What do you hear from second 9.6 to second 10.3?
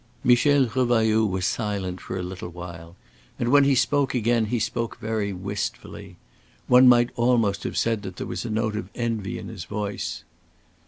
voice.